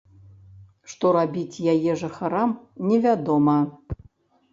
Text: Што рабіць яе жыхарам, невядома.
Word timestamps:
Што 0.93 1.09
рабіць 1.17 1.63
яе 1.73 1.91
жыхарам, 2.03 2.55
невядома. 2.89 3.59